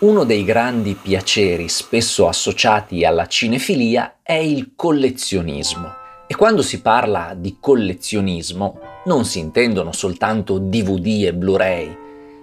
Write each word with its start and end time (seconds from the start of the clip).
Uno 0.00 0.24
dei 0.24 0.44
grandi 0.44 0.94
piaceri 0.94 1.68
spesso 1.68 2.26
associati 2.26 3.04
alla 3.04 3.26
cinefilia 3.26 4.20
è 4.22 4.32
il 4.32 4.72
collezionismo. 4.74 5.92
E 6.26 6.34
quando 6.36 6.62
si 6.62 6.80
parla 6.80 7.34
di 7.36 7.58
collezionismo 7.60 8.80
non 9.04 9.26
si 9.26 9.40
intendono 9.40 9.92
soltanto 9.92 10.56
DVD 10.56 11.26
e 11.26 11.34
Blu-ray, 11.34 11.94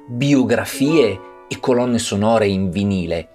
biografie 0.07 1.19
e 1.47 1.59
colonne 1.59 1.97
sonore 1.97 2.45
in 2.45 2.69
vinile, 2.69 3.29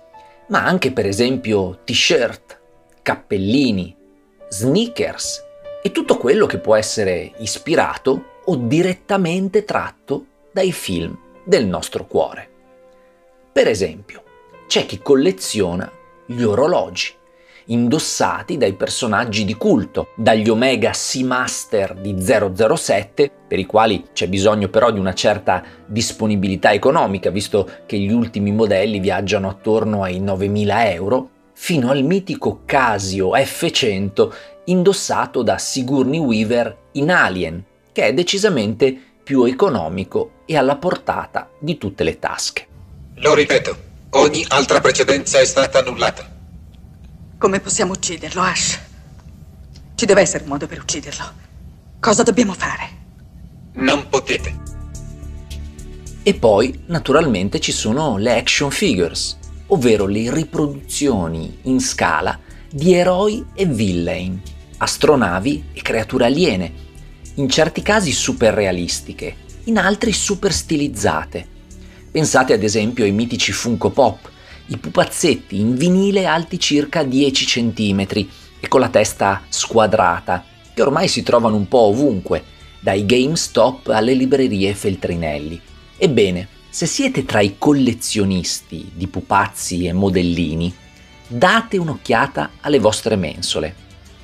ma 0.50 0.64
anche 0.64 0.92
per 0.92 1.06
esempio 1.06 1.80
t-shirt, 1.84 2.60
cappellini, 3.02 3.92
sneakers 4.48 5.42
e 5.82 5.90
tutto 5.90 6.16
quello 6.16 6.46
che 6.46 6.58
può 6.58 6.76
essere 6.76 7.32
ispirato 7.38 8.24
o 8.44 8.54
direttamente 8.54 9.64
tratto 9.64 10.26
dai 10.52 10.70
film 10.70 11.18
del 11.44 11.66
nostro 11.66 12.06
cuore. 12.06 12.51
Per 13.52 13.68
esempio, 13.68 14.22
c'è 14.66 14.86
chi 14.86 15.00
colleziona 15.02 15.90
gli 16.24 16.40
orologi, 16.40 17.12
indossati 17.66 18.56
dai 18.56 18.72
personaggi 18.72 19.44
di 19.44 19.52
culto, 19.52 20.08
dagli 20.16 20.48
Omega 20.48 20.94
Seamaster 20.94 21.94
di 21.94 22.16
007, 22.18 23.30
per 23.46 23.58
i 23.58 23.66
quali 23.66 24.06
c'è 24.14 24.26
bisogno 24.26 24.70
però 24.70 24.90
di 24.90 24.98
una 24.98 25.12
certa 25.12 25.62
disponibilità 25.84 26.72
economica, 26.72 27.28
visto 27.28 27.68
che 27.84 27.98
gli 27.98 28.10
ultimi 28.10 28.52
modelli 28.52 29.00
viaggiano 29.00 29.50
attorno 29.50 30.02
ai 30.02 30.18
9.000 30.18 30.90
euro, 30.94 31.28
fino 31.52 31.90
al 31.90 32.04
mitico 32.04 32.62
Casio 32.64 33.32
F100 33.32 34.32
indossato 34.64 35.42
da 35.42 35.58
Sigourney 35.58 36.18
Weaver 36.18 36.74
in 36.92 37.10
Alien, 37.10 37.62
che 37.92 38.04
è 38.04 38.14
decisamente 38.14 38.98
più 39.22 39.44
economico 39.44 40.40
e 40.46 40.56
alla 40.56 40.76
portata 40.76 41.50
di 41.58 41.76
tutte 41.76 42.02
le 42.02 42.18
tasche. 42.18 42.70
Lo 43.22 43.34
ripeto, 43.34 43.76
ogni 44.10 44.44
altra 44.48 44.80
precedenza 44.80 45.38
è 45.38 45.44
stata 45.44 45.78
annullata. 45.78 46.28
Come 47.38 47.60
possiamo 47.60 47.92
ucciderlo, 47.92 48.42
Ash? 48.42 48.80
Ci 49.94 50.06
deve 50.06 50.22
essere 50.22 50.42
un 50.42 50.48
modo 50.48 50.66
per 50.66 50.80
ucciderlo. 50.80 51.32
Cosa 52.00 52.24
dobbiamo 52.24 52.52
fare? 52.52 52.88
Non 53.74 54.08
potete. 54.08 54.58
E 56.24 56.34
poi, 56.34 56.82
naturalmente, 56.86 57.60
ci 57.60 57.70
sono 57.70 58.16
le 58.18 58.36
action 58.36 58.72
figures, 58.72 59.38
ovvero 59.68 60.06
le 60.06 60.28
riproduzioni 60.34 61.60
in 61.62 61.78
scala 61.78 62.36
di 62.68 62.92
eroi 62.92 63.46
e 63.54 63.66
villain, 63.66 64.42
astronavi 64.78 65.66
e 65.72 65.80
creature 65.80 66.24
aliene, 66.24 66.72
in 67.34 67.48
certi 67.48 67.82
casi 67.82 68.10
super 68.10 68.52
realistiche, 68.52 69.36
in 69.64 69.78
altri 69.78 70.12
super 70.12 70.52
stilizzate, 70.52 71.50
Pensate 72.12 72.52
ad 72.52 72.62
esempio 72.62 73.04
ai 73.04 73.10
mitici 73.10 73.52
Funko 73.52 73.88
Pop, 73.88 74.30
i 74.66 74.76
pupazzetti 74.76 75.58
in 75.58 75.74
vinile 75.76 76.26
alti 76.26 76.60
circa 76.60 77.04
10 77.04 77.46
cm 77.46 78.00
e 78.60 78.68
con 78.68 78.80
la 78.80 78.90
testa 78.90 79.42
squadrata, 79.48 80.44
che 80.74 80.82
ormai 80.82 81.08
si 81.08 81.22
trovano 81.22 81.56
un 81.56 81.66
po' 81.68 81.84
ovunque, 81.84 82.44
dai 82.80 83.06
GameStop 83.06 83.88
alle 83.88 84.12
librerie 84.12 84.74
Feltrinelli. 84.74 85.58
Ebbene, 85.96 86.48
se 86.68 86.84
siete 86.84 87.24
tra 87.24 87.40
i 87.40 87.54
collezionisti 87.56 88.90
di 88.94 89.06
pupazzi 89.06 89.86
e 89.86 89.94
modellini, 89.94 90.70
date 91.26 91.78
un'occhiata 91.78 92.50
alle 92.60 92.78
vostre 92.78 93.16
mensole. 93.16 93.74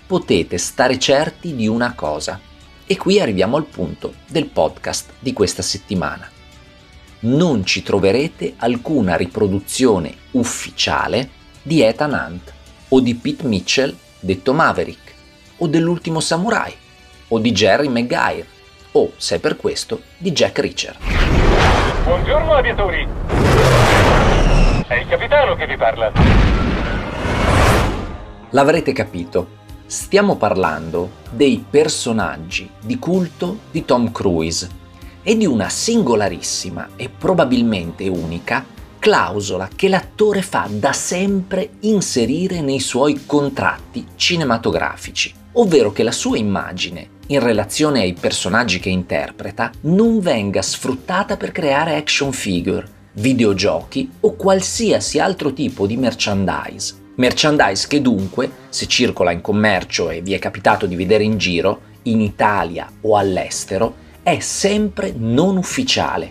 Potete 0.06 0.58
stare 0.58 0.98
certi 0.98 1.54
di 1.54 1.66
una 1.66 1.94
cosa. 1.94 2.38
E 2.84 2.96
qui 2.98 3.18
arriviamo 3.18 3.56
al 3.56 3.64
punto 3.64 4.12
del 4.28 4.44
podcast 4.44 5.12
di 5.20 5.32
questa 5.32 5.62
settimana 5.62 6.36
non 7.20 7.64
ci 7.64 7.82
troverete 7.82 8.54
alcuna 8.58 9.16
riproduzione 9.16 10.14
ufficiale 10.32 11.30
di 11.62 11.82
Ethan 11.82 12.12
Hunt 12.12 12.52
o 12.88 13.00
di 13.00 13.14
Pete 13.16 13.44
Mitchell, 13.46 13.96
detto 14.20 14.52
Maverick, 14.52 15.12
o 15.58 15.66
dell'ultimo 15.66 16.20
samurai, 16.20 16.72
o 17.28 17.38
di 17.38 17.50
Jerry 17.52 17.88
Maguire, 17.88 18.46
o, 18.92 19.12
se 19.16 19.36
è 19.36 19.38
per 19.40 19.56
questo, 19.56 20.02
di 20.16 20.30
Jack 20.30 20.58
Reacher. 20.60 20.96
Buongiorno 22.04 22.54
aviatori! 22.54 23.06
È 24.86 24.94
il 24.94 25.06
capitano 25.08 25.56
che 25.56 25.66
vi 25.66 25.76
parla. 25.76 26.12
L'avrete 28.50 28.92
capito, 28.92 29.48
stiamo 29.84 30.36
parlando 30.36 31.10
dei 31.30 31.62
personaggi 31.68 32.70
di 32.80 32.98
culto 32.98 33.58
di 33.70 33.84
Tom 33.84 34.10
Cruise 34.10 34.77
e 35.28 35.36
di 35.36 35.44
una 35.44 35.68
singolarissima 35.68 36.92
e 36.96 37.10
probabilmente 37.10 38.08
unica 38.08 38.64
clausola 38.98 39.68
che 39.76 39.90
l'attore 39.90 40.40
fa 40.40 40.66
da 40.70 40.94
sempre 40.94 41.72
inserire 41.80 42.62
nei 42.62 42.80
suoi 42.80 43.26
contratti 43.26 44.06
cinematografici, 44.16 45.30
ovvero 45.52 45.92
che 45.92 46.02
la 46.02 46.12
sua 46.12 46.38
immagine 46.38 47.10
in 47.26 47.40
relazione 47.40 48.00
ai 48.00 48.14
personaggi 48.14 48.78
che 48.78 48.88
interpreta 48.88 49.70
non 49.82 50.18
venga 50.20 50.62
sfruttata 50.62 51.36
per 51.36 51.52
creare 51.52 51.96
action 51.96 52.32
figure, 52.32 52.88
videogiochi 53.12 54.10
o 54.20 54.34
qualsiasi 54.34 55.18
altro 55.18 55.52
tipo 55.52 55.86
di 55.86 55.98
merchandise. 55.98 56.94
Merchandise 57.16 57.86
che 57.86 58.00
dunque, 58.00 58.50
se 58.70 58.86
circola 58.86 59.32
in 59.32 59.42
commercio 59.42 60.08
e 60.08 60.22
vi 60.22 60.32
è 60.32 60.38
capitato 60.38 60.86
di 60.86 60.96
vedere 60.96 61.24
in 61.24 61.36
giro, 61.36 61.80
in 62.04 62.22
Italia 62.22 62.90
o 63.02 63.18
all'estero, 63.18 64.06
è 64.28 64.40
sempre 64.40 65.14
non 65.16 65.56
ufficiale. 65.56 66.30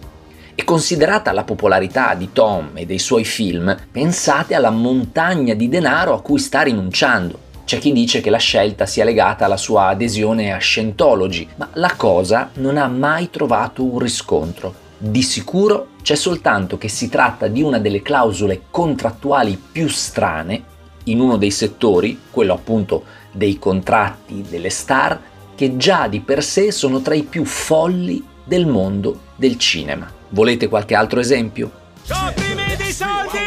E 0.53 0.63
considerata 0.63 1.31
la 1.31 1.43
popolarità 1.43 2.13
di 2.13 2.29
Tom 2.31 2.71
e 2.75 2.85
dei 2.85 2.99
suoi 2.99 3.25
film, 3.25 3.75
pensate 3.91 4.53
alla 4.53 4.69
montagna 4.69 5.55
di 5.55 5.67
denaro 5.67 6.13
a 6.13 6.21
cui 6.21 6.37
sta 6.37 6.61
rinunciando. 6.61 7.45
C'è 7.65 7.79
chi 7.79 7.91
dice 7.91 8.21
che 8.21 8.29
la 8.29 8.37
scelta 8.37 8.85
sia 8.85 9.03
legata 9.03 9.45
alla 9.45 9.57
sua 9.57 9.87
adesione 9.87 10.53
a 10.53 10.59
Scientology, 10.59 11.47
ma 11.55 11.69
la 11.73 11.93
cosa 11.97 12.51
non 12.55 12.77
ha 12.77 12.87
mai 12.87 13.31
trovato 13.31 13.83
un 13.83 13.97
riscontro. 13.97 14.85
Di 14.99 15.23
sicuro 15.23 15.89
c'è 16.03 16.15
soltanto 16.15 16.77
che 16.77 16.89
si 16.89 17.09
tratta 17.09 17.47
di 17.47 17.63
una 17.63 17.79
delle 17.79 18.03
clausole 18.03 18.61
contrattuali 18.69 19.59
più 19.71 19.87
strane 19.87 20.63
in 21.05 21.19
uno 21.19 21.37
dei 21.37 21.51
settori, 21.51 22.19
quello 22.29 22.53
appunto 22.53 23.03
dei 23.31 23.57
contratti 23.57 24.45
delle 24.47 24.69
star, 24.69 25.19
che 25.57 25.75
già 25.75 26.07
di 26.07 26.19
per 26.19 26.43
sé 26.43 26.71
sono 26.71 27.01
tra 27.01 27.15
i 27.15 27.23
più 27.23 27.43
folli 27.43 28.23
del 28.43 28.67
mondo 28.67 29.21
del 29.35 29.57
cinema. 29.57 30.07
Volete 30.29 30.67
qualche 30.67 30.93
altro 30.93 31.19
esempio? 31.19 31.71
Soprimi 32.03 32.75
dei 32.77 32.91
soldi! 32.91 33.39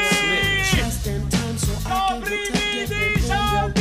Soprimi 1.79 2.87
dei 2.89 3.21
soldi! 3.21 3.81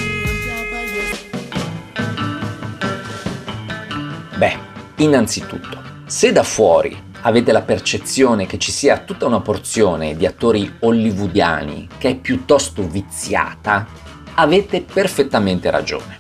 Beh, 4.38 4.58
innanzitutto, 4.98 5.82
se 6.06 6.32
da 6.32 6.44
fuori 6.44 6.96
avete 7.22 7.52
la 7.52 7.64
percezione 7.64 8.46
che 8.46 8.60
ci 8.60 8.72
sia 8.72 9.00
tutta 9.00 9.26
una 9.26 9.42
porzione 9.42 10.16
di 10.16 10.28
attori 10.28 10.72
hollywoodiani 10.82 11.88
che 11.98 12.10
è 12.10 12.16
piuttosto 12.16 12.88
viziata, 12.88 13.88
avete 14.36 14.84
perfettamente 14.84 15.72
ragione. 15.72 16.19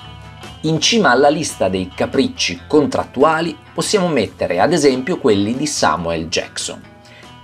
In 0.63 0.81
cima 0.81 1.11
alla 1.11 1.29
lista 1.29 1.69
dei 1.69 1.89
capricci 1.93 2.63
contrattuali 2.67 3.57
possiamo 3.73 4.09
mettere 4.09 4.59
ad 4.59 4.73
esempio 4.73 5.17
quelli 5.17 5.55
di 5.55 5.65
Samuel 5.65 6.27
Jackson, 6.27 6.81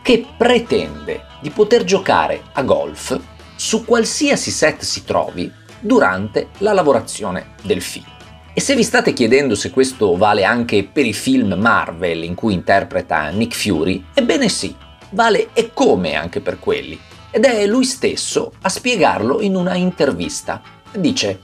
che 0.01 0.25
pretende 0.38 1.23
di 1.39 1.50
poter 1.50 1.85
giocare 1.85 2.41
a 2.51 2.62
golf 2.63 3.17
su 3.56 3.85
qualsiasi 3.85 4.51
set 4.51 4.81
si 4.81 5.06
trovi 5.06 5.50
durante 5.79 6.50
la 6.57 6.73
lavorazione 6.73 7.53
del 7.62 7.81
film. 7.81 8.06
E 8.53 8.59
se 8.59 8.75
vi 8.75 8.83
state 8.83 9.13
chiedendo 9.13 9.56
se 9.56 9.69
questo 9.69 10.17
vale 10.17 10.44
anche 10.44 10.83
per 10.83 11.06
i 11.06 11.13
film 11.13 11.53
Marvel 11.53 12.23
in 12.23 12.35
cui 12.35 12.53
interpreta 12.53 13.29
Nick 13.29 13.56
Fury, 13.56 14.07
ebbene 14.13 14.50
sì, 14.50 14.75
vale 15.12 15.50
e 15.53 15.71
come 15.73 16.15
anche 16.15 16.41
per 16.41 16.59
quelli. 16.59 17.00
Ed 17.31 17.45
è 17.45 17.65
lui 17.65 17.85
stesso 17.85 18.51
a 18.62 18.67
spiegarlo 18.67 19.39
in 19.39 19.56
una 19.56 19.75
intervista. 19.75 20.62
Dice, 20.91 21.39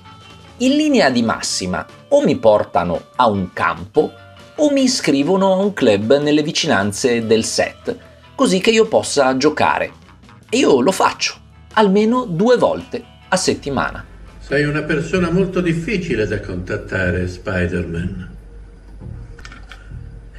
in 0.61 0.75
linea 0.75 1.09
di 1.09 1.23
massima 1.23 1.85
o 2.09 2.23
mi 2.23 2.37
portano 2.37 3.07
a 3.15 3.27
un 3.27 3.51
campo 3.51 4.13
o 4.55 4.71
mi 4.71 4.83
iscrivono 4.83 5.53
a 5.53 5.55
un 5.55 5.73
club 5.73 6.19
nelle 6.19 6.43
vicinanze 6.43 7.25
del 7.25 7.43
set, 7.43 7.97
così 8.35 8.59
che 8.59 8.69
io 8.69 8.87
possa 8.87 9.35
giocare. 9.37 9.91
E 10.49 10.57
io 10.57 10.81
lo 10.81 10.91
faccio, 10.91 11.35
almeno 11.73 12.25
due 12.25 12.57
volte 12.57 13.03
a 13.27 13.35
settimana. 13.37 14.05
Sei 14.39 14.65
una 14.65 14.83
persona 14.83 15.31
molto 15.31 15.61
difficile 15.61 16.27
da 16.27 16.39
contattare, 16.39 17.27
Spider-Man. 17.27 18.37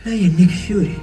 Lei 0.03 0.27
è 0.27 0.29
Nick 0.29 0.53
Fury. 0.53 1.03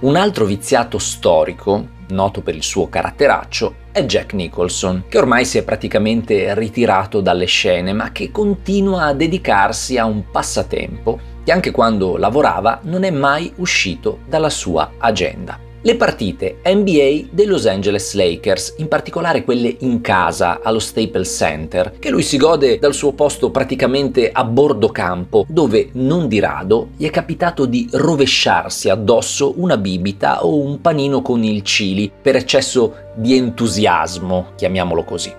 Un 0.00 0.16
altro 0.16 0.44
viziato 0.46 0.98
storico, 0.98 1.88
noto 2.08 2.40
per 2.40 2.54
il 2.54 2.62
suo 2.62 2.88
caratteraccio, 2.88 3.74
è 3.96 4.04
Jack 4.04 4.34
Nicholson, 4.34 5.04
che 5.08 5.16
ormai 5.16 5.46
si 5.46 5.56
è 5.56 5.62
praticamente 5.62 6.52
ritirato 6.54 7.22
dalle 7.22 7.46
scene, 7.46 7.94
ma 7.94 8.12
che 8.12 8.30
continua 8.30 9.04
a 9.04 9.14
dedicarsi 9.14 9.96
a 9.96 10.04
un 10.04 10.30
passatempo 10.30 11.18
che 11.42 11.50
anche 11.50 11.70
quando 11.70 12.18
lavorava 12.18 12.80
non 12.82 13.04
è 13.04 13.10
mai 13.10 13.50
uscito 13.56 14.18
dalla 14.28 14.50
sua 14.50 14.92
agenda 14.98 15.58
le 15.82 15.96
partite 15.96 16.58
NBA 16.64 17.28
dei 17.30 17.46
Los 17.46 17.66
Angeles 17.66 18.14
Lakers, 18.14 18.74
in 18.78 18.88
particolare 18.88 19.44
quelle 19.44 19.76
in 19.80 20.00
casa 20.00 20.60
allo 20.62 20.78
Staples 20.78 21.34
Center, 21.36 21.92
che 21.98 22.10
lui 22.10 22.22
si 22.22 22.36
gode 22.36 22.78
dal 22.78 22.94
suo 22.94 23.12
posto 23.12 23.50
praticamente 23.50 24.30
a 24.32 24.44
bordo 24.44 24.88
campo, 24.88 25.44
dove 25.48 25.90
non 25.92 26.28
di 26.28 26.40
rado 26.40 26.88
gli 26.96 27.06
è 27.06 27.10
capitato 27.10 27.66
di 27.66 27.88
rovesciarsi 27.90 28.88
addosso 28.88 29.54
una 29.56 29.76
bibita 29.76 30.44
o 30.44 30.58
un 30.58 30.80
panino 30.80 31.22
con 31.22 31.42
il 31.44 31.62
chili 31.62 32.10
per 32.20 32.36
eccesso 32.36 32.94
di 33.14 33.36
entusiasmo, 33.36 34.52
chiamiamolo 34.56 35.04
così. 35.04 35.32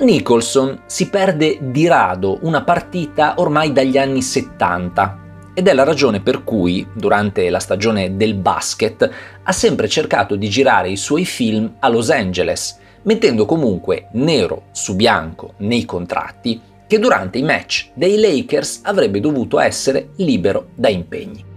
Nicholson 0.00 0.82
si 0.86 1.08
perde 1.08 1.58
di 1.60 1.88
rado 1.88 2.38
una 2.42 2.62
partita 2.62 3.34
ormai 3.38 3.72
dagli 3.72 3.98
anni 3.98 4.22
70 4.22 5.26
ed 5.58 5.66
è 5.66 5.72
la 5.72 5.82
ragione 5.82 6.20
per 6.20 6.44
cui, 6.44 6.86
durante 6.92 7.50
la 7.50 7.58
stagione 7.58 8.16
del 8.16 8.34
basket, 8.34 9.10
ha 9.42 9.50
sempre 9.50 9.88
cercato 9.88 10.36
di 10.36 10.48
girare 10.48 10.88
i 10.88 10.96
suoi 10.96 11.24
film 11.24 11.78
a 11.80 11.88
Los 11.88 12.10
Angeles, 12.10 12.78
mettendo 13.02 13.44
comunque 13.44 14.06
nero 14.12 14.66
su 14.70 14.94
bianco 14.94 15.54
nei 15.56 15.84
contratti 15.84 16.60
che 16.86 17.00
durante 17.00 17.38
i 17.38 17.42
match 17.42 17.88
dei 17.94 18.20
Lakers 18.20 18.82
avrebbe 18.84 19.18
dovuto 19.18 19.58
essere 19.58 20.10
libero 20.18 20.68
da 20.76 20.90
impegni 20.90 21.47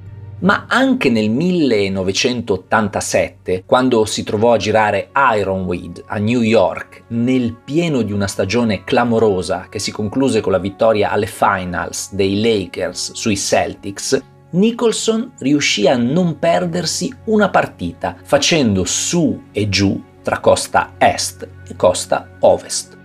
ma 0.42 0.66
anche 0.68 1.10
nel 1.10 1.30
1987, 1.30 3.64
quando 3.66 4.04
si 4.06 4.24
trovò 4.24 4.54
a 4.54 4.58
girare 4.58 5.10
Ironweed 5.36 6.04
a 6.08 6.18
New 6.18 6.42
York, 6.42 7.04
nel 7.10 7.56
pieno 7.56 8.02
di 8.02 8.12
una 8.12 8.28
stagione 8.28 8.84
clamorosa 8.84 9.68
che 9.70 9.80
si 9.80 9.92
concluse 9.92 10.42
con 10.42 10.52
la 10.52 10.60
vittoria 10.60 11.12
alle 11.12 11.28
finals 11.28 12.14
dei 12.14 12.42
Lakers 12.42 13.14
sui 13.14 13.38
Celtics, 13.38 14.22
Nicholson 14.52 15.32
riuscì 15.40 15.88
a 15.88 15.96
non 15.96 16.38
perdersi 16.38 17.14
una 17.26 17.50
partita, 17.50 18.18
facendo 18.24 18.84
su 18.84 19.44
e 19.52 19.70
giù 19.70 20.04
tra 20.22 20.40
costa 20.40 20.94
est 20.98 21.48
e 21.68 21.76
costa 21.76 22.30
ovest. 22.40 22.98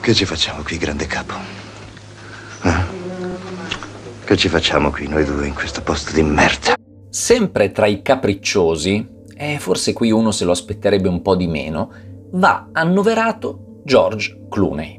Che 0.00 0.14
ci 0.14 0.24
facciamo 0.24 0.62
qui, 0.62 0.76
grande 0.76 1.06
capo? 1.06 1.63
Che 4.24 4.36
ci 4.38 4.48
facciamo 4.48 4.90
qui 4.90 5.06
noi 5.06 5.22
due 5.26 5.46
in 5.46 5.52
questo 5.52 5.82
posto 5.82 6.14
di 6.14 6.22
merda? 6.22 6.76
Sempre 7.10 7.72
tra 7.72 7.84
i 7.84 8.00
capricciosi, 8.00 9.06
e 9.36 9.58
forse 9.58 9.92
qui 9.92 10.10
uno 10.10 10.30
se 10.30 10.46
lo 10.46 10.52
aspetterebbe 10.52 11.08
un 11.08 11.20
po' 11.20 11.36
di 11.36 11.46
meno, 11.46 11.92
va 12.30 12.70
annoverato 12.72 13.82
George 13.84 14.46
Clooney. 14.48 14.98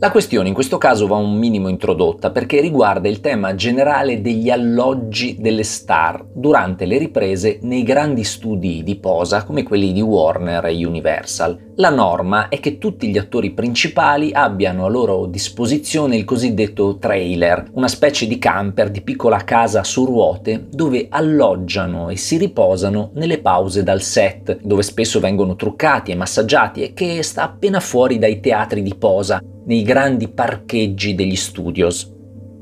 La 0.00 0.10
questione 0.10 0.48
in 0.48 0.54
questo 0.54 0.78
caso 0.78 1.06
va 1.06 1.14
un 1.14 1.38
minimo 1.38 1.68
introdotta 1.68 2.32
perché 2.32 2.60
riguarda 2.60 3.08
il 3.08 3.20
tema 3.20 3.54
generale 3.54 4.20
degli 4.20 4.50
alloggi 4.50 5.36
delle 5.38 5.62
star 5.62 6.26
durante 6.34 6.86
le 6.86 6.98
riprese 6.98 7.60
nei 7.62 7.84
grandi 7.84 8.24
studi 8.24 8.82
di 8.82 8.96
posa 8.96 9.44
come 9.44 9.62
quelli 9.62 9.92
di 9.92 10.00
Warner 10.00 10.64
e 10.66 10.84
Universal. 10.84 11.67
La 11.80 11.90
norma 11.90 12.48
è 12.48 12.58
che 12.58 12.78
tutti 12.78 13.06
gli 13.06 13.18
attori 13.18 13.52
principali 13.52 14.32
abbiano 14.32 14.84
a 14.84 14.88
loro 14.88 15.26
disposizione 15.26 16.16
il 16.16 16.24
cosiddetto 16.24 16.98
trailer, 16.98 17.70
una 17.74 17.86
specie 17.86 18.26
di 18.26 18.36
camper 18.36 18.90
di 18.90 19.00
piccola 19.00 19.44
casa 19.44 19.84
su 19.84 20.04
ruote 20.04 20.66
dove 20.72 21.06
alloggiano 21.08 22.08
e 22.08 22.16
si 22.16 22.36
riposano 22.36 23.12
nelle 23.14 23.38
pause 23.38 23.84
dal 23.84 24.02
set, 24.02 24.58
dove 24.60 24.82
spesso 24.82 25.20
vengono 25.20 25.54
truccati 25.54 26.10
e 26.10 26.16
massaggiati 26.16 26.82
e 26.82 26.94
che 26.94 27.22
sta 27.22 27.44
appena 27.44 27.78
fuori 27.78 28.18
dai 28.18 28.40
teatri 28.40 28.82
di 28.82 28.96
posa 28.96 29.40
nei 29.66 29.82
grandi 29.82 30.26
parcheggi 30.26 31.14
degli 31.14 31.36
studios. 31.36 32.12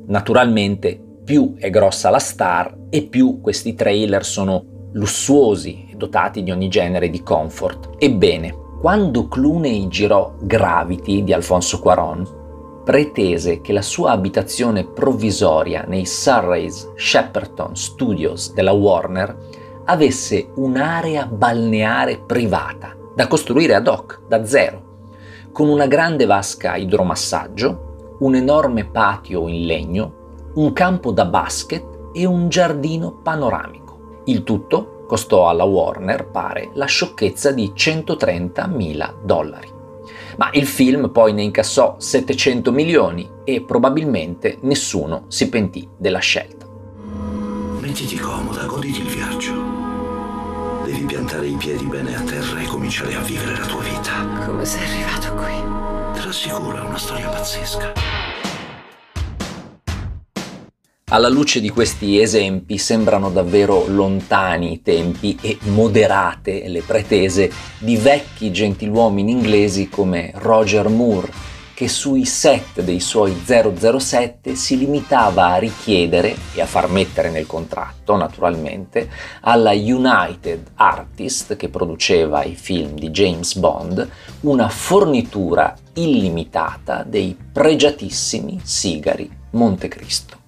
Naturalmente 0.09 1.01
più 1.25 1.55
è 1.57 1.71
grossa 1.71 2.11
la 2.11 2.19
star 2.19 2.77
e 2.91 3.05
più 3.05 3.41
questi 3.41 3.73
trailer 3.73 4.27
sono 4.27 4.91
lussuosi 4.93 5.87
e 5.91 5.95
dotati 5.97 6.43
di 6.43 6.51
ogni 6.51 6.69
genere 6.69 7.09
di 7.09 7.23
comfort. 7.23 7.95
Ebbene, 7.99 8.65
quando 8.81 9.29
Clooney 9.29 9.89
girò 9.89 10.33
Gravity 10.39 11.25
di 11.25 11.33
Alfonso 11.33 11.81
Cuaron, 11.81 12.45
pretese 12.85 13.61
che 13.61 13.73
la 13.73 13.83
sua 13.83 14.13
abitazione 14.13 14.85
provvisoria 14.85 15.85
nei 15.89 16.07
Surrey's 16.07 16.93
Shepperton 16.95 17.75
Studios 17.75 18.53
della 18.53 18.73
Warner 18.73 19.37
avesse 19.87 20.51
un'area 20.55 21.27
balneare 21.27 22.19
privata 22.19 22.95
da 23.15 23.27
costruire 23.27 23.75
ad 23.75 23.89
hoc, 23.89 24.21
da 24.29 24.45
zero 24.45 24.87
con 25.57 25.71
una 25.71 25.87
grande 25.87 26.27
vasca 26.27 26.77
idromassaggio, 26.77 28.17
un 28.19 28.35
enorme 28.35 28.85
patio 28.85 29.49
in 29.49 29.65
legno, 29.65 30.13
un 30.57 30.75
campo 30.75 31.13
da 31.13 31.25
basket 31.25 32.11
e 32.13 32.27
un 32.27 32.51
giardino 32.51 33.13
panoramico. 33.23 34.21
Il 34.27 34.43
tutto 34.43 34.96
costò 35.07 35.49
alla 35.49 35.65
Warner, 35.65 36.27
pare, 36.27 36.71
la 36.75 36.87
sciocchezza 36.87 37.53
di 37.53 37.73
130.000 37.75 39.15
dollari. 39.23 39.75
Ma 40.37 40.51
il 40.53 40.67
film 40.67 41.11
poi 41.11 41.33
ne 41.33 41.43
incassò 41.43 41.97
700 41.99 42.73
milioni 42.73 43.29
e 43.45 43.63
probabilmente 43.63 44.59
nessuno 44.63 45.25
si 45.29 45.49
pentì 45.49 45.89
della 45.97 46.19
scelta. 46.19 46.67
Mettiti 47.81 48.17
comoda, 48.19 48.65
goditi 48.67 49.01
il 49.01 49.09
viaggio. 49.09 49.53
Devi 50.85 51.05
piantare 51.05 51.47
i 51.47 51.57
piedi 51.57 51.85
bene 51.87 52.17
a 52.17 52.21
terra 52.21 52.61
e 52.61 52.67
cominciare 52.67 53.15
a 53.15 53.21
vivere 53.21 53.57
la 53.59 53.67
tua 53.67 53.83
vita. 53.83 54.45
Come 54.45 54.65
sei 54.65 54.87
arrivato 54.87 55.35
qui? 55.35 56.15
Te 56.15 56.27
l'assicuro, 56.27 56.77
è 56.77 56.81
una 56.81 56.99
storia 56.99 57.29
pazzesca. 57.29 58.16
Alla 61.17 61.31
luce 61.31 61.63
di 61.63 61.71
questi 61.71 62.21
esempi 62.21 62.77
sembrano 62.77 63.31
davvero 63.31 63.87
lontani 63.87 64.75
i 64.75 64.83
tempi 64.83 65.39
e 65.41 65.57
moderate 65.63 66.69
le 66.69 66.83
pretese 66.83 67.51
di 67.79 67.97
vecchi 67.97 68.53
gentiluomini 68.53 69.31
inglesi 69.31 69.89
come 69.89 70.33
Roger 70.35 70.91
Moore, 70.91 71.33
che 71.73 71.89
sui 71.89 72.27
set 72.27 72.83
dei 72.83 73.01
suoi 73.01 73.35
007 73.47 74.55
si 74.57 74.77
limitava 74.77 75.47
a 75.47 75.57
richiedere 75.57 76.37
e 76.53 76.61
a 76.61 76.67
far 76.67 76.91
mettere 76.91 77.31
nel 77.31 77.47
contratto, 77.47 78.15
naturalmente, 78.15 79.09
alla 79.41 79.73
United 79.73 80.73
Artist 80.75 81.57
che 81.57 81.71
produceva 81.71 82.45
i 82.45 82.55
film 82.55 82.93
di 82.93 83.09
James 83.09 83.57
Bond 83.57 84.07
una 84.41 84.69
fornitura 84.69 85.75
illimitata 85.95 87.05
dei 87.05 87.35
pregiatissimi 87.53 88.61
sigari 88.63 89.31
Montecristo. 89.53 90.45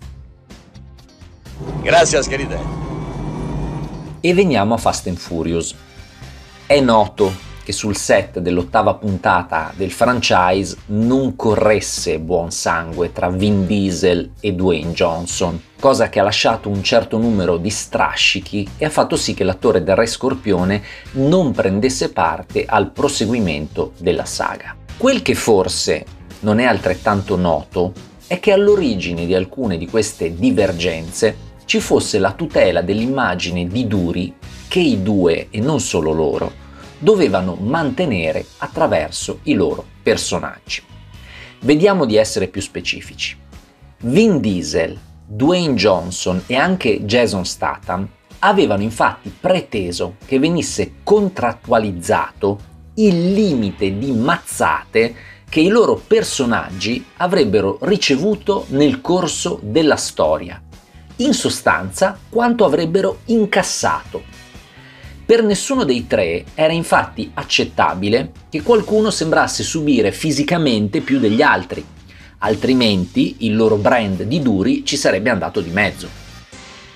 Grazie, 1.83 2.23
querida. 2.25 2.59
E 4.21 4.35
veniamo 4.35 4.75
a 4.75 4.77
Fast 4.79 5.07
and 5.07 5.17
Furious. 5.17 5.75
È 6.67 6.81
noto 6.81 7.47
che 7.65 7.73
sul 7.73 7.97
set 7.97 8.39
dell'ottava 8.39 8.95
puntata 8.95 9.73
del 9.77 9.91
franchise 9.91 10.77
non 10.87 11.37
corresse 11.37 12.19
buon 12.19 12.51
sangue 12.51 13.13
tra 13.13 13.29
Vin 13.29 13.67
Diesel 13.67 14.31
e 14.41 14.55
Dwayne 14.55 14.93
Johnson, 14.93 15.61
cosa 15.79 16.09
che 16.09 16.19
ha 16.19 16.23
lasciato 16.23 16.71
un 16.71 16.83
certo 16.83 17.19
numero 17.19 17.59
di 17.59 17.69
strascichi 17.69 18.67
e 18.79 18.87
ha 18.87 18.91
fatto 18.91 19.17
sì 19.17 19.35
che 19.35 19.45
l'attore 19.45 19.85
del 19.85 19.97
Re 19.97 20.07
Scorpione 20.07 20.83
non 21.13 21.53
prendesse 21.53 22.11
parte 22.11 22.65
al 22.67 22.91
proseguimento 22.91 23.93
della 23.99 24.25
saga. 24.25 24.75
Quel 24.97 25.21
che 25.21 25.35
forse 25.35 26.07
non 26.41 26.61
è 26.61 26.65
altrettanto 26.65 27.37
noto 27.37 27.93
è 28.27 28.41
che 28.41 28.53
all'origine 28.53 29.27
di 29.27 29.35
alcune 29.35 29.77
di 29.77 29.87
queste 29.89 30.35
divergenze 30.35 31.48
ci 31.69 31.81
fosse 31.81 32.19
la 32.19 32.33
tutela 32.33 32.81
dell'immagine 32.81 33.67
di 33.67 33.87
Duri 33.87 34.35
che 34.69 34.81
i 34.81 35.03
due, 35.03 35.49
e 35.51 35.61
non 35.61 35.81
solo 35.81 36.13
loro, 36.13 36.51
dovevano 36.99 37.57
mantenere 37.61 38.43
attraverso 38.57 39.41
i 39.43 39.53
loro 39.53 39.85
personaggi. 40.03 40.83
Vediamo 41.61 42.07
di 42.07 42.17
essere 42.17 42.49
più 42.49 42.63
specifici. 42.63 43.37
Vin 44.01 44.41
Diesel, 44.41 44.99
Dwayne 45.27 45.75
Johnson 45.75 46.43
e 46.47 46.57
anche 46.57 47.05
Jason 47.05 47.45
Statham 47.45 48.09
avevano 48.39 48.83
infatti 48.83 49.29
preteso 49.39 50.15
che 50.25 50.39
venisse 50.39 50.95
contrattualizzato 51.03 52.61
il 52.95 53.35
limite 53.35 53.99
di 53.99 54.11
mazzate 54.13 55.15
che 55.47 55.61
i 55.61 55.69
loro 55.69 55.97
personaggi 55.97 57.05
avrebbero 57.19 57.77
ricevuto 57.83 58.65
nel 58.69 59.03
corso 59.03 59.61
della 59.63 59.97
storia. 59.97 60.63
In 61.21 61.35
sostanza, 61.35 62.19
quanto 62.29 62.65
avrebbero 62.65 63.21
incassato 63.27 64.23
Per 65.29 65.43
nessuno 65.43 65.85
dei 65.85 66.07
tre 66.07 66.45
era 66.55 66.73
infatti 66.73 67.31
accettabile 67.35 68.33
che 68.49 68.63
qualcuno 68.63 69.11
sembrasse 69.11 69.63
subire 69.63 70.11
fisicamente 70.11 71.03
più 71.03 71.19
degli 71.19 71.43
altri, 71.43 71.85
altrimenti 72.39 73.37
il 73.41 73.55
loro 73.55 73.77
brand 73.77 74.23
di 74.23 74.41
duri 74.41 74.87
ci 74.87 74.97
sarebbe 74.97 75.29
andato 75.29 75.61
di 75.61 75.69
mezzo. 75.69 76.09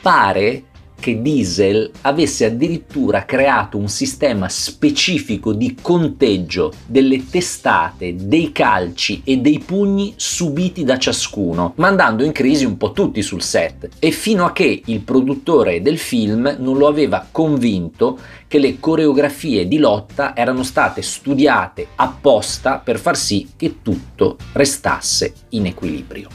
Pare 0.00 0.62
che 1.02 1.20
Diesel 1.20 1.90
avesse 2.02 2.44
addirittura 2.44 3.24
creato 3.24 3.76
un 3.76 3.88
sistema 3.88 4.48
specifico 4.48 5.52
di 5.52 5.76
conteggio 5.82 6.72
delle 6.86 7.28
testate, 7.28 8.14
dei 8.16 8.52
calci 8.52 9.20
e 9.24 9.38
dei 9.38 9.58
pugni 9.58 10.14
subiti 10.14 10.84
da 10.84 11.00
ciascuno, 11.00 11.72
mandando 11.78 12.22
in 12.22 12.30
crisi 12.30 12.64
un 12.64 12.76
po' 12.76 12.92
tutti 12.92 13.20
sul 13.20 13.42
set, 13.42 13.88
e 13.98 14.12
fino 14.12 14.44
a 14.44 14.52
che 14.52 14.82
il 14.84 15.00
produttore 15.00 15.82
del 15.82 15.98
film 15.98 16.58
non 16.60 16.78
lo 16.78 16.86
aveva 16.86 17.26
convinto 17.28 18.16
che 18.46 18.60
le 18.60 18.78
coreografie 18.78 19.66
di 19.66 19.78
lotta 19.78 20.36
erano 20.36 20.62
state 20.62 21.02
studiate 21.02 21.88
apposta 21.96 22.78
per 22.78 23.00
far 23.00 23.16
sì 23.16 23.48
che 23.56 23.78
tutto 23.82 24.36
restasse 24.52 25.32
in 25.48 25.66
equilibrio. 25.66 26.28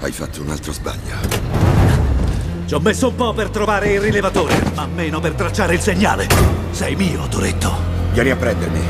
Hai 0.00 0.12
fatto 0.12 0.42
un 0.42 0.50
altro 0.50 0.72
sbaglio. 0.72 1.67
Ci 2.68 2.74
ho 2.74 2.80
messo 2.80 3.08
un 3.08 3.14
po' 3.14 3.32
per 3.32 3.48
trovare 3.48 3.94
il 3.94 4.00
rilevatore, 4.02 4.54
ma 4.74 4.84
meno 4.84 5.20
per 5.20 5.32
tracciare 5.32 5.72
il 5.72 5.80
segnale. 5.80 6.26
Sei 6.68 6.94
mio, 6.96 7.26
Toretto. 7.26 7.72
Vieni 8.12 8.28
a 8.28 8.36
prendermi. 8.36 8.80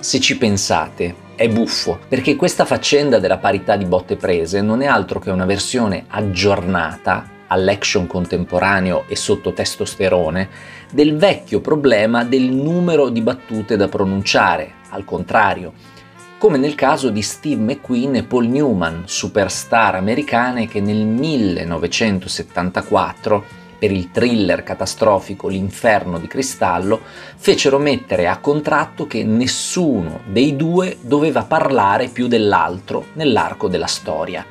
Se 0.00 0.18
ci 0.18 0.36
pensate, 0.36 1.14
è 1.36 1.48
buffo, 1.48 2.00
perché 2.08 2.34
questa 2.34 2.64
faccenda 2.64 3.20
della 3.20 3.38
parità 3.38 3.76
di 3.76 3.84
botte 3.84 4.16
prese 4.16 4.60
non 4.60 4.82
è 4.82 4.86
altro 4.86 5.20
che 5.20 5.30
una 5.30 5.46
versione 5.46 6.06
aggiornata 6.08 7.34
all'action 7.46 8.08
contemporaneo 8.08 9.04
e 9.06 9.14
sotto 9.14 9.52
testosterone 9.52 10.48
del 10.90 11.16
vecchio 11.16 11.60
problema 11.60 12.24
del 12.24 12.50
numero 12.50 13.10
di 13.10 13.20
battute 13.20 13.76
da 13.76 13.86
pronunciare. 13.86 14.72
Al 14.88 15.04
contrario, 15.04 15.94
come 16.38 16.58
nel 16.58 16.74
caso 16.74 17.08
di 17.08 17.22
Steve 17.22 17.62
McQueen 17.62 18.16
e 18.16 18.24
Paul 18.24 18.46
Newman, 18.46 19.04
superstar 19.06 19.94
americane 19.94 20.68
che 20.68 20.80
nel 20.80 21.06
1974 21.06 23.64
per 23.78 23.90
il 23.90 24.10
thriller 24.10 24.62
catastrofico 24.62 25.48
L'inferno 25.48 26.18
di 26.18 26.26
cristallo, 26.26 27.00
fecero 27.36 27.78
mettere 27.78 28.28
a 28.28 28.38
contratto 28.38 29.06
che 29.06 29.24
nessuno 29.24 30.20
dei 30.26 30.56
due 30.56 30.98
doveva 31.00 31.44
parlare 31.44 32.08
più 32.08 32.26
dell'altro 32.26 33.06
nell'arco 33.14 33.68
della 33.68 33.86
storia. 33.86 34.44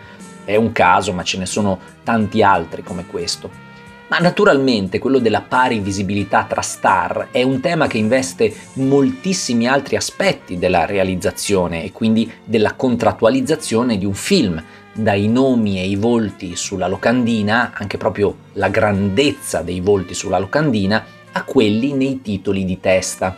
È 0.44 0.56
un 0.56 0.72
caso, 0.72 1.14
ma 1.14 1.24
ce 1.24 1.38
ne 1.40 1.46
sono 1.46 1.80
tanti 2.04 2.42
altri 2.44 2.84
come 2.84 3.06
questo. 3.06 3.64
Ma 4.08 4.20
naturalmente 4.20 5.00
quello 5.00 5.18
della 5.18 5.42
pari 5.42 5.80
visibilità 5.80 6.46
tra 6.48 6.62
star 6.62 7.30
è 7.32 7.42
un 7.42 7.60
tema 7.60 7.88
che 7.88 7.98
investe 7.98 8.54
moltissimi 8.74 9.68
altri 9.68 9.96
aspetti 9.96 10.60
della 10.60 10.86
realizzazione 10.86 11.84
e 11.84 11.92
quindi 11.92 12.32
della 12.44 12.74
contrattualizzazione 12.74 13.98
di 13.98 14.06
un 14.06 14.14
film, 14.14 14.64
dai 14.94 15.28
nomi 15.28 15.80
e 15.80 15.88
i 15.88 15.96
volti 15.96 16.56
sulla 16.56 16.88
locandina, 16.88 17.72
anche 17.74 17.98
proprio 17.98 18.36
la 18.54 18.70
grandezza 18.70 19.62
dei 19.62 19.80
volti 19.80 20.14
sulla 20.14 20.38
locandina, 20.38 21.04
a 21.32 21.44
quelli 21.44 21.94
nei 21.94 22.22
titoli 22.22 22.64
di 22.64 22.80
testa. 22.80 23.36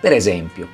Per 0.00 0.12
esempio, 0.12 0.68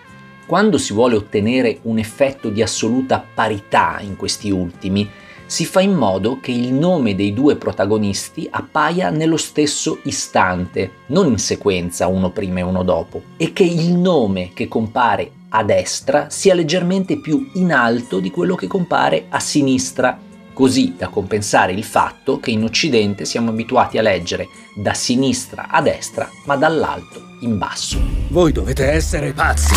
quando 0.46 0.76
si 0.76 0.92
vuole 0.92 1.16
ottenere 1.16 1.78
un 1.82 1.96
effetto 1.98 2.50
di 2.50 2.60
assoluta 2.60 3.24
parità 3.34 3.98
in 4.00 4.16
questi 4.16 4.50
ultimi, 4.50 5.08
si 5.46 5.64
fa 5.64 5.80
in 5.80 5.92
modo 5.92 6.38
che 6.40 6.50
il 6.50 6.72
nome 6.72 7.14
dei 7.14 7.32
due 7.32 7.56
protagonisti 7.56 8.48
appaia 8.50 9.10
nello 9.10 9.36
stesso 9.36 9.98
istante, 10.04 10.90
non 11.06 11.26
in 11.26 11.38
sequenza 11.38 12.06
uno 12.06 12.30
prima 12.30 12.60
e 12.60 12.62
uno 12.62 12.82
dopo, 12.82 13.22
e 13.36 13.52
che 13.52 13.64
il 13.64 13.92
nome 13.92 14.50
che 14.54 14.68
compare 14.68 15.30
a 15.50 15.62
destra 15.62 16.28
sia 16.30 16.54
leggermente 16.54 17.20
più 17.20 17.50
in 17.54 17.72
alto 17.72 18.18
di 18.18 18.30
quello 18.30 18.54
che 18.56 18.66
compare 18.66 19.26
a 19.28 19.38
sinistra, 19.38 20.18
così 20.52 20.94
da 20.96 21.08
compensare 21.08 21.72
il 21.72 21.84
fatto 21.84 22.38
che 22.40 22.50
in 22.50 22.64
Occidente 22.64 23.24
siamo 23.24 23.50
abituati 23.50 23.98
a 23.98 24.02
leggere 24.02 24.48
da 24.74 24.94
sinistra 24.94 25.68
a 25.68 25.80
destra, 25.80 26.28
ma 26.46 26.56
dall'alto 26.56 27.22
in 27.40 27.58
basso. 27.58 28.00
Voi 28.28 28.52
dovete 28.52 28.90
essere 28.90 29.32
pazzi. 29.32 29.74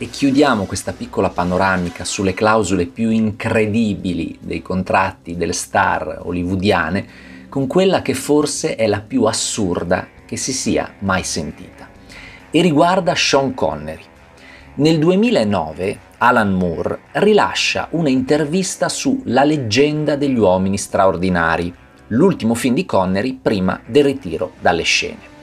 E 0.00 0.10
chiudiamo 0.10 0.64
questa 0.64 0.92
piccola 0.92 1.28
panoramica 1.28 2.04
sulle 2.04 2.32
clausole 2.32 2.86
più 2.86 3.10
incredibili 3.10 4.38
dei 4.40 4.62
contratti 4.62 5.36
delle 5.36 5.52
star 5.52 6.20
hollywoodiane 6.22 7.06
con 7.48 7.66
quella 7.66 8.00
che 8.00 8.14
forse 8.14 8.76
è 8.76 8.86
la 8.86 9.00
più 9.00 9.24
assurda 9.24 10.06
che 10.24 10.36
si 10.36 10.52
sia 10.52 10.94
mai 11.00 11.24
sentita. 11.24 11.88
E 12.48 12.62
riguarda 12.62 13.16
Sean 13.16 13.54
Connery. 13.54 14.04
Nel 14.74 15.00
2009 15.00 15.98
Alan 16.18 16.52
Moore 16.52 17.00
rilascia 17.14 17.88
una 17.90 18.08
intervista 18.08 18.88
su 18.88 19.22
La 19.24 19.42
leggenda 19.42 20.14
degli 20.14 20.38
uomini 20.38 20.78
straordinari, 20.78 21.74
l'ultimo 22.08 22.54
film 22.54 22.74
di 22.74 22.86
Connery 22.86 23.36
prima 23.42 23.80
del 23.84 24.04
ritiro 24.04 24.52
dalle 24.60 24.84
scene. 24.84 25.37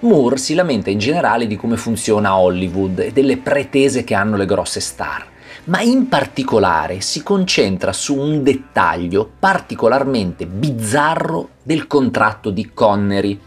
Moore 0.00 0.36
si 0.36 0.54
lamenta 0.54 0.90
in 0.90 0.98
generale 0.98 1.48
di 1.48 1.56
come 1.56 1.76
funziona 1.76 2.36
Hollywood 2.36 3.00
e 3.00 3.12
delle 3.12 3.36
pretese 3.36 4.04
che 4.04 4.14
hanno 4.14 4.36
le 4.36 4.46
grosse 4.46 4.78
star, 4.78 5.26
ma 5.64 5.80
in 5.80 6.06
particolare 6.06 7.00
si 7.00 7.24
concentra 7.24 7.92
su 7.92 8.16
un 8.16 8.44
dettaglio 8.44 9.28
particolarmente 9.40 10.46
bizzarro 10.46 11.48
del 11.64 11.88
contratto 11.88 12.50
di 12.50 12.70
Connery, 12.72 13.40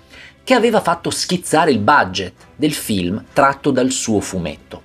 che 0.43 0.53
aveva 0.53 0.81
fatto 0.81 1.09
schizzare 1.09 1.71
il 1.71 1.79
budget 1.79 2.33
del 2.57 2.73
film 2.73 3.23
tratto 3.31 3.71
dal 3.71 3.91
suo 3.91 4.19
fumetto. 4.19 4.81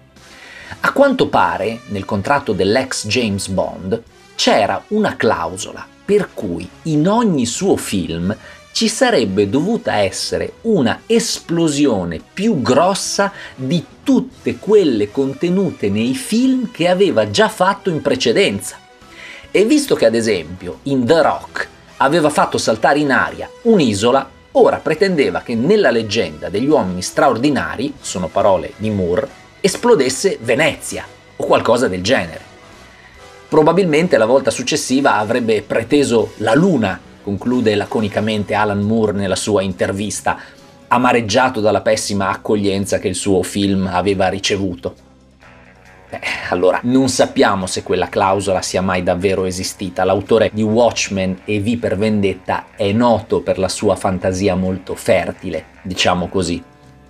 A 0.81 0.93
quanto 0.93 1.29
pare, 1.29 1.81
nel 1.89 2.05
contratto 2.05 2.53
dell'ex 2.53 3.09
James 3.09 3.49
Bond, 3.49 4.01
c'era 4.37 4.81
una 4.89 5.17
clausola 5.17 5.85
per 6.05 6.29
cui 6.33 6.69
in 6.83 7.09
ogni 7.09 7.45
suo 7.45 7.77
film 7.77 8.35
ci 8.77 8.89
sarebbe 8.89 9.49
dovuta 9.49 10.01
essere 10.01 10.57
una 10.65 11.01
esplosione 11.07 12.21
più 12.21 12.61
grossa 12.61 13.33
di 13.55 13.83
tutte 14.03 14.57
quelle 14.57 15.11
contenute 15.11 15.89
nei 15.89 16.15
film 16.15 16.71
che 16.71 16.87
aveva 16.87 17.31
già 17.31 17.49
fatto 17.49 17.89
in 17.89 18.03
precedenza. 18.03 18.77
E 19.51 19.65
visto 19.65 19.95
che 19.95 20.05
ad 20.05 20.15
esempio 20.15 20.81
in 20.83 21.07
The 21.07 21.23
Rock 21.23 21.69
aveva 21.97 22.29
fatto 22.29 22.59
saltare 22.59 22.99
in 22.99 23.13
aria 23.13 23.49
un'isola, 23.63 24.29
ora 24.53 24.77
pretendeva 24.77 25.41
che 25.41 25.55
nella 25.55 25.91
leggenda 25.91 26.51
degli 26.51 26.69
uomini 26.69 27.01
straordinari, 27.01 27.95
sono 27.99 28.29
parole 28.29 28.75
di 28.77 28.91
Moore, 28.91 29.27
esplodesse 29.63 30.37
Venezia 30.43 31.07
o 31.37 31.47
qualcosa 31.47 31.89
del 31.89 32.03
genere. 32.03 32.43
Probabilmente 33.49 34.19
la 34.19 34.27
volta 34.27 34.51
successiva 34.51 35.15
avrebbe 35.15 35.63
preteso 35.63 36.35
la 36.37 36.53
luna 36.53 37.01
conclude 37.27 37.75
laconicamente 37.75 38.55
Alan 38.55 38.83
Moore 38.83 39.11
nella 39.11 39.35
sua 39.35 39.61
intervista, 39.61 40.39
amareggiato 40.87 41.59
dalla 41.61 41.81
pessima 41.81 42.29
accoglienza 42.29 43.01
che 43.01 43.09
il 43.09 43.17
suo 43.17 43.43
film 43.43 43.91
aveva 43.93 44.29
ricevuto. 44.29 44.95
Beh, 46.09 46.21
allora, 46.51 46.79
non 46.85 47.09
sappiamo 47.09 47.67
se 47.67 47.83
quella 47.83 48.09
clausola 48.09 48.63
sia 48.63 48.81
mai 48.81 49.03
davvero 49.03 49.45
esistita. 49.45 50.05
L'autore 50.05 50.53
di 50.53 50.63
Watchmen 50.63 51.41
e 51.45 51.61
V 51.61 51.79
per 51.79 51.99
Vendetta 51.99 52.67
è 52.77 52.93
noto 52.93 53.41
per 53.41 53.59
la 53.59 53.69
sua 53.69 53.97
fantasia 53.97 54.55
molto 54.55 54.95
fertile, 54.95 55.65
diciamo 55.83 56.29
così. 56.29 56.63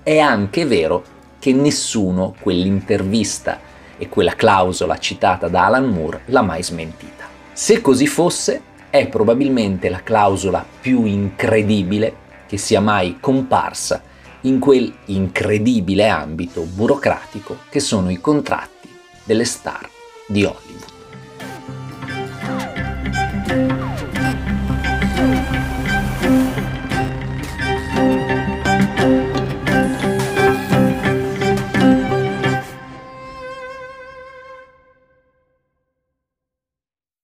È 0.02 0.18
anche 0.18 0.64
vero 0.64 1.04
che 1.38 1.52
nessuno 1.52 2.35
quell'intervista 2.40 3.61
e 3.99 4.08
quella 4.08 4.35
clausola 4.35 4.96
citata 4.96 5.49
da 5.49 5.66
Alan 5.66 5.85
Moore 5.85 6.23
l'ha 6.26 6.40
mai 6.40 6.62
smentita. 6.62 7.25
Se 7.52 7.82
così 7.82 8.06
fosse, 8.06 8.62
è 8.98 9.08
probabilmente 9.08 9.88
la 9.88 10.02
clausola 10.02 10.64
più 10.80 11.04
incredibile 11.04 12.24
che 12.46 12.56
sia 12.56 12.80
mai 12.80 13.18
comparsa 13.20 14.02
in 14.42 14.58
quel 14.58 14.92
incredibile 15.06 16.08
ambito 16.08 16.62
burocratico 16.62 17.58
che 17.68 17.80
sono 17.80 18.10
i 18.10 18.20
contratti 18.20 18.88
delle 19.24 19.44
star 19.44 19.88
di 20.26 20.44
Hollywood. 20.44 20.95